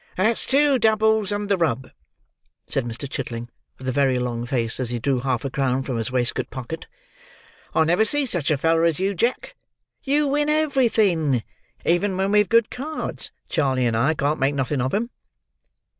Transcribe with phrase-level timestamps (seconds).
[0.17, 1.91] "That's two doubles and the rub,"
[2.65, 3.07] said Mr.
[3.07, 6.49] Chitling, with a very long face, as he drew half a crown from his waistcoat
[6.49, 6.87] pocket.
[7.75, 9.55] "I never see such a feller as you, Jack;
[10.03, 11.43] you win everything.
[11.85, 15.11] Even when we've good cards, Charley and I can't make nothing of 'em."